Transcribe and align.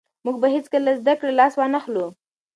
موږ 0.25 0.35
به 0.41 0.47
هېڅکله 0.55 0.83
له 0.87 0.93
زده 0.99 1.13
کړې 1.19 1.31
لاس 1.39 1.53
ونه 1.55 1.77
اخلو. 1.81 2.05